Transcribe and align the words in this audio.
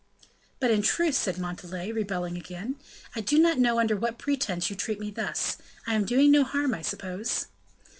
"But 0.59 0.71
in 0.71 0.81
truth," 0.81 1.13
said 1.13 1.37
Montalais, 1.37 1.91
rebelling 1.91 2.35
again, 2.35 2.75
"I 3.15 3.21
do 3.21 3.37
not 3.37 3.59
know 3.59 3.77
under 3.79 3.95
what 3.95 4.17
pretense 4.17 4.67
you 4.71 4.75
treat 4.75 4.99
me 4.99 5.11
thus. 5.11 5.57
I 5.85 5.93
am 5.93 6.05
doing 6.05 6.31
no 6.31 6.43
harm, 6.43 6.73
I 6.73 6.81
suppose?" 6.81 7.45